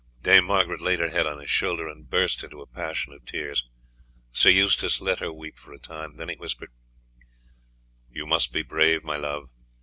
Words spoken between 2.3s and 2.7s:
into a